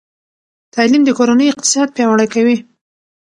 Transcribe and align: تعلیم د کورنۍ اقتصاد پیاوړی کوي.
تعلیم 0.73 1.01
د 1.05 1.09
کورنۍ 1.17 1.47
اقتصاد 1.49 1.87
پیاوړی 1.95 2.27
کوي. 2.33 2.57